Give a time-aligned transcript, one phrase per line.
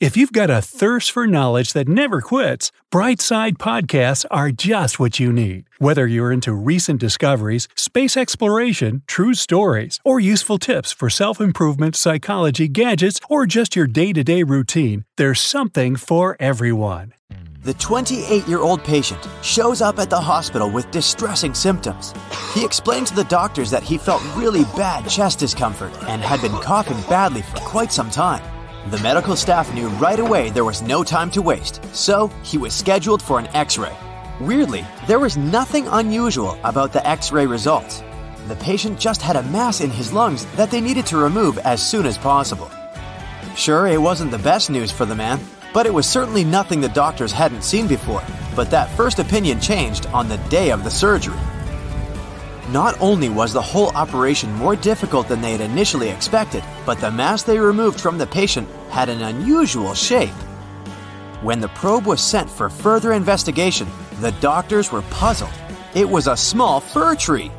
[0.00, 5.20] If you've got a thirst for knowledge that never quits, Brightside podcasts are just what
[5.20, 5.66] you need.
[5.78, 11.94] Whether you're into recent discoveries, space exploration, true stories, or useful tips for self improvement,
[11.94, 17.14] psychology, gadgets, or just your day to day routine, there's something for everyone.
[17.62, 22.12] The 28 year old patient shows up at the hospital with distressing symptoms.
[22.52, 26.52] He explained to the doctors that he felt really bad chest discomfort and had been
[26.60, 28.42] coughing badly for quite some time.
[28.90, 32.74] The medical staff knew right away there was no time to waste, so he was
[32.74, 33.96] scheduled for an x ray.
[34.40, 38.02] Weirdly, there was nothing unusual about the x ray results.
[38.46, 41.82] The patient just had a mass in his lungs that they needed to remove as
[41.82, 42.70] soon as possible.
[43.56, 45.40] Sure, it wasn't the best news for the man,
[45.72, 48.22] but it was certainly nothing the doctors hadn't seen before.
[48.54, 51.38] But that first opinion changed on the day of the surgery.
[52.70, 57.10] Not only was the whole operation more difficult than they had initially expected, but the
[57.10, 60.30] mass they removed from the patient had an unusual shape.
[61.42, 63.86] When the probe was sent for further investigation,
[64.20, 65.52] the doctors were puzzled.
[65.94, 67.52] It was a small fir tree.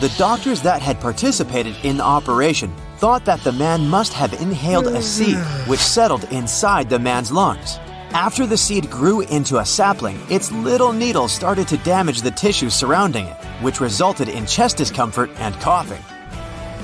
[0.00, 4.86] The doctors that had participated in the operation thought that the man must have inhaled
[4.86, 5.36] a seed
[5.66, 7.78] which settled inside the man's lungs.
[8.12, 12.68] After the seed grew into a sapling, its little needles started to damage the tissue
[12.68, 16.02] surrounding it, which resulted in chest discomfort and coughing.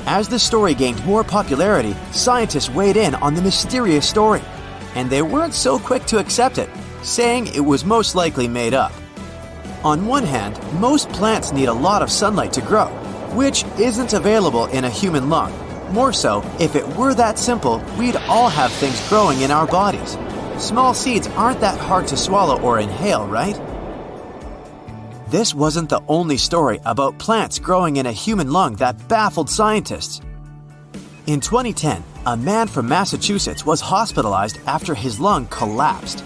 [0.07, 4.41] As the story gained more popularity, scientists weighed in on the mysterious story,
[4.95, 6.71] and they weren't so quick to accept it,
[7.03, 8.93] saying it was most likely made up.
[9.83, 12.87] On one hand, most plants need a lot of sunlight to grow,
[13.35, 15.53] which isn't available in a human lung.
[15.93, 20.17] More so, if it were that simple, we'd all have things growing in our bodies.
[20.59, 23.61] Small seeds aren't that hard to swallow or inhale, right?
[25.29, 30.23] This wasn't the only story about plants growing in a human lung that baffled scientists.
[31.27, 36.25] In 2010, a man from Massachusetts was hospitalized after his lung collapsed.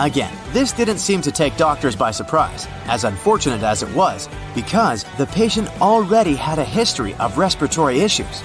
[0.00, 5.04] Again, this didn't seem to take doctors by surprise, as unfortunate as it was, because
[5.18, 8.42] the patient already had a history of respiratory issues.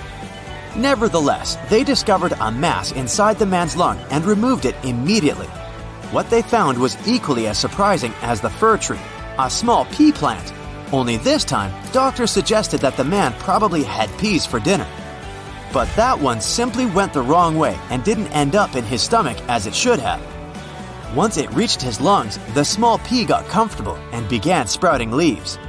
[0.76, 5.48] Nevertheless, they discovered a mass inside the man's lung and removed it immediately.
[6.12, 9.00] What they found was equally as surprising as the fir tree,
[9.38, 10.54] a small pea plant.
[10.92, 14.88] Only this time, doctors suggested that the man probably had peas for dinner.
[15.72, 19.38] But that one simply went the wrong way and didn't end up in his stomach
[19.48, 20.22] as it should have.
[21.16, 25.60] Once it reached his lungs, the small pea got comfortable and began sprouting leaves.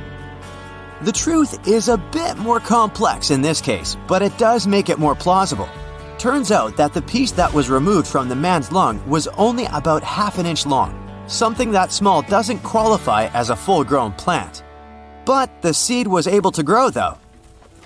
[1.04, 4.98] The truth is a bit more complex in this case, but it does make it
[4.98, 5.68] more plausible.
[6.16, 10.02] Turns out that the piece that was removed from the man's lung was only about
[10.02, 10.94] half an inch long.
[11.26, 14.64] Something that small doesn't qualify as a full grown plant.
[15.26, 17.18] But the seed was able to grow though.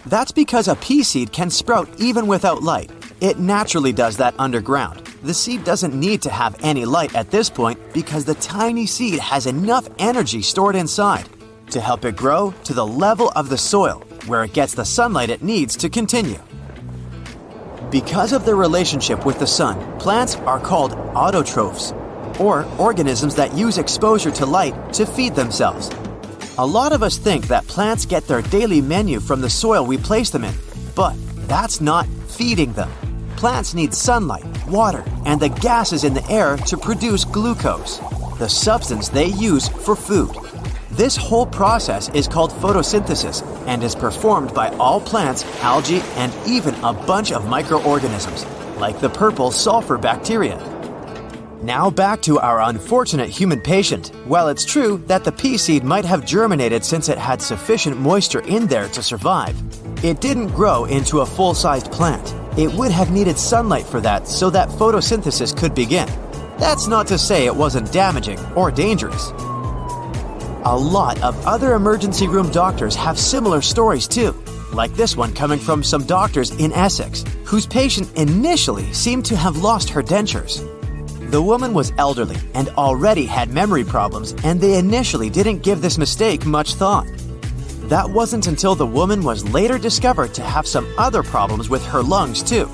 [0.06, 2.92] That's because a pea seed can sprout even without light.
[3.20, 5.04] It naturally does that underground.
[5.24, 9.18] The seed doesn't need to have any light at this point because the tiny seed
[9.18, 11.28] has enough energy stored inside
[11.70, 15.30] to help it grow to the level of the soil where it gets the sunlight
[15.30, 16.40] it needs to continue.
[17.90, 21.94] Because of their relationship with the sun, plants are called autotrophs,
[22.38, 25.90] or organisms that use exposure to light to feed themselves.
[26.58, 29.96] A lot of us think that plants get their daily menu from the soil we
[29.96, 30.54] place them in,
[30.94, 31.14] but
[31.46, 32.90] that's not feeding them.
[33.36, 37.98] Plants need sunlight, water, and the gases in the air to produce glucose,
[38.38, 40.34] the substance they use for food.
[40.98, 46.74] This whole process is called photosynthesis and is performed by all plants, algae, and even
[46.82, 48.44] a bunch of microorganisms,
[48.78, 50.58] like the purple sulfur bacteria.
[51.62, 54.08] Now back to our unfortunate human patient.
[54.24, 58.40] While it's true that the pea seed might have germinated since it had sufficient moisture
[58.40, 59.56] in there to survive,
[60.04, 62.34] it didn't grow into a full sized plant.
[62.58, 66.08] It would have needed sunlight for that so that photosynthesis could begin.
[66.58, 69.30] That's not to say it wasn't damaging or dangerous.
[70.70, 74.36] A lot of other emergency room doctors have similar stories too,
[74.74, 79.56] like this one coming from some doctors in Essex, whose patient initially seemed to have
[79.56, 80.60] lost her dentures.
[81.30, 85.96] The woman was elderly and already had memory problems, and they initially didn't give this
[85.96, 87.06] mistake much thought.
[87.84, 92.02] That wasn't until the woman was later discovered to have some other problems with her
[92.02, 92.68] lungs, too.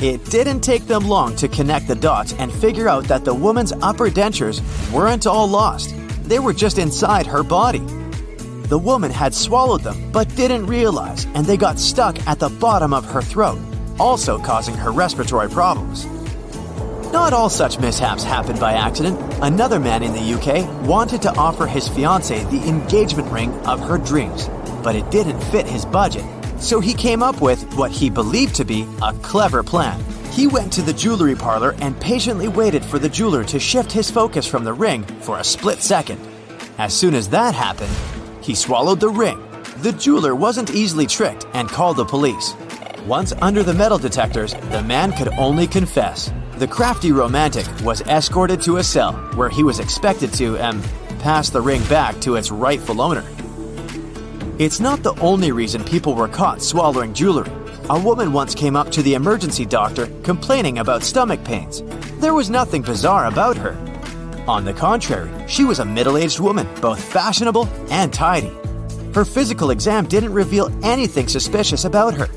[0.00, 3.72] It didn't take them long to connect the dots and figure out that the woman's
[3.82, 4.60] upper dentures
[4.92, 5.94] weren't all lost,
[6.24, 7.84] they were just inside her body.
[8.68, 12.92] The woman had swallowed them but didn't realize, and they got stuck at the bottom
[12.92, 13.58] of her throat,
[13.98, 16.06] also causing her respiratory problems.
[17.12, 19.20] Not all such mishaps happen by accident.
[19.40, 23.98] Another man in the UK wanted to offer his fiancée the engagement ring of her
[23.98, 24.48] dreams,
[24.82, 26.24] but it didn't fit his budget.
[26.58, 30.02] So he came up with what he believed to be a clever plan.
[30.34, 34.10] He went to the jewelry parlor and patiently waited for the jeweler to shift his
[34.10, 36.20] focus from the ring for a split second.
[36.76, 37.92] As soon as that happened,
[38.42, 39.40] he swallowed the ring.
[39.76, 42.56] The jeweler wasn't easily tricked and called the police.
[43.06, 46.32] Once under the metal detectors, the man could only confess.
[46.56, 50.82] The crafty romantic was escorted to a cell where he was expected to, um,
[51.20, 53.24] pass the ring back to its rightful owner.
[54.56, 57.50] It's not the only reason people were caught swallowing jewelry.
[57.90, 61.82] A woman once came up to the emergency doctor complaining about stomach pains.
[62.20, 63.76] There was nothing bizarre about her.
[64.46, 68.52] On the contrary, she was a middle aged woman, both fashionable and tidy.
[69.12, 72.28] Her physical exam didn't reveal anything suspicious about her.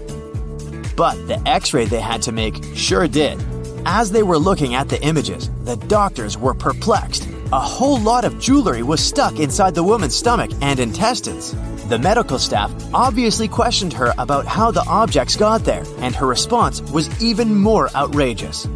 [0.95, 3.39] But the x ray they had to make sure did.
[3.85, 7.29] As they were looking at the images, the doctors were perplexed.
[7.53, 11.55] A whole lot of jewelry was stuck inside the woman's stomach and intestines.
[11.87, 16.81] The medical staff obviously questioned her about how the objects got there, and her response
[16.81, 18.67] was even more outrageous.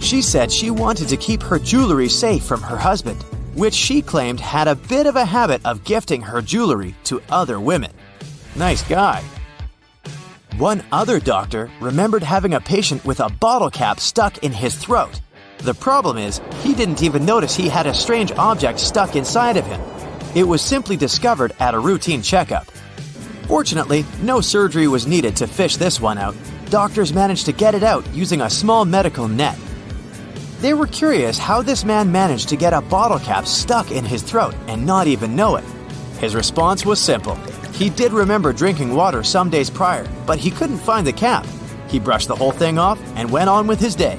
[0.00, 3.22] She said she wanted to keep her jewelry safe from her husband,
[3.54, 7.60] which she claimed had a bit of a habit of gifting her jewelry to other
[7.60, 7.92] women.
[8.56, 9.22] Nice guy.
[10.56, 15.20] One other doctor remembered having a patient with a bottle cap stuck in his throat.
[15.58, 19.66] The problem is, he didn't even notice he had a strange object stuck inside of
[19.66, 19.97] him.
[20.34, 22.70] It was simply discovered at a routine checkup.
[23.46, 26.36] Fortunately, no surgery was needed to fish this one out.
[26.70, 29.58] Doctors managed to get it out using a small medical net.
[30.60, 34.22] They were curious how this man managed to get a bottle cap stuck in his
[34.22, 35.64] throat and not even know it.
[36.18, 37.38] His response was simple
[37.78, 41.46] he did remember drinking water some days prior, but he couldn't find the cap.
[41.86, 44.18] He brushed the whole thing off and went on with his day.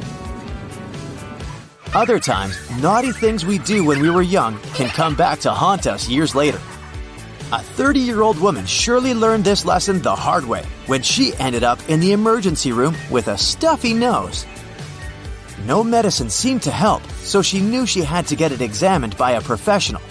[1.95, 5.87] Other times, naughty things we do when we were young can come back to haunt
[5.87, 6.61] us years later.
[7.51, 11.63] A 30 year old woman surely learned this lesson the hard way when she ended
[11.63, 14.45] up in the emergency room with a stuffy nose.
[15.65, 19.31] No medicine seemed to help, so she knew she had to get it examined by
[19.31, 20.01] a professional.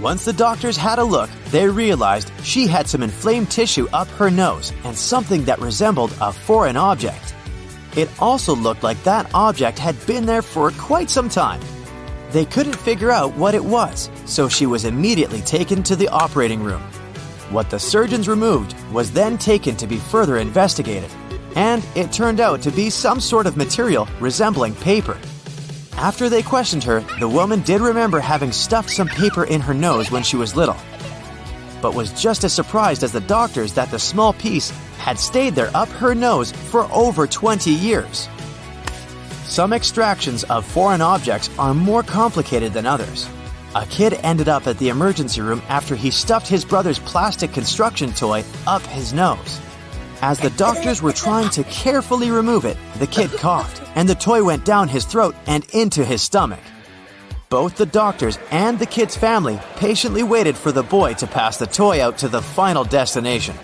[0.00, 4.30] Once the doctors had a look, they realized she had some inflamed tissue up her
[4.30, 7.34] nose and something that resembled a foreign object.
[7.96, 11.60] It also looked like that object had been there for quite some time.
[12.30, 16.62] They couldn't figure out what it was, so she was immediately taken to the operating
[16.62, 16.82] room.
[17.50, 21.10] What the surgeons removed was then taken to be further investigated,
[21.56, 25.16] and it turned out to be some sort of material resembling paper.
[25.96, 30.10] After they questioned her, the woman did remember having stuffed some paper in her nose
[30.10, 30.76] when she was little,
[31.80, 35.70] but was just as surprised as the doctors that the small piece had stayed there
[35.74, 38.28] up her nose for over 20 years.
[39.44, 43.26] Some extractions of foreign objects are more complicated than others.
[43.74, 48.12] A kid ended up at the emergency room after he stuffed his brother's plastic construction
[48.12, 49.60] toy up his nose.
[50.20, 54.42] As the doctors were trying to carefully remove it, the kid coughed, and the toy
[54.42, 56.60] went down his throat and into his stomach.
[57.50, 61.66] Both the doctors and the kid's family patiently waited for the boy to pass the
[61.66, 63.56] toy out to the final destination.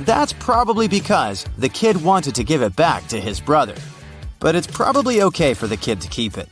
[0.00, 3.76] That's probably because the kid wanted to give it back to his brother.
[4.40, 6.48] But it's probably okay for the kid to keep it.